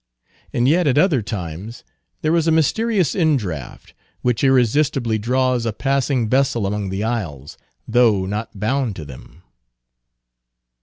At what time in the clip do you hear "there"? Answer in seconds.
2.23-2.35